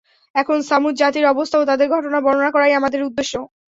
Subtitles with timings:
[0.35, 3.33] এখন ছামূদ জাতির অবস্থা ও তাদের ঘটনা বর্ণনা করাই আমাদের উদ্দেশ্য।